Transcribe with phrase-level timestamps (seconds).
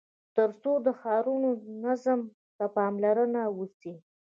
[0.35, 1.49] تر څو د ښارونو
[1.83, 2.19] نظم
[2.57, 3.93] ته پاملرنه وسي.